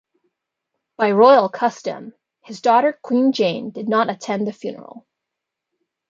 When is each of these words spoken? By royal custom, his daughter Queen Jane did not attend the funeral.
By 0.97 1.11
royal 1.11 1.47
custom, 1.47 2.15
his 2.43 2.59
daughter 2.59 2.97
Queen 3.03 3.33
Jane 3.33 3.69
did 3.69 3.87
not 3.87 4.09
attend 4.09 4.47
the 4.47 4.51
funeral. 4.51 5.05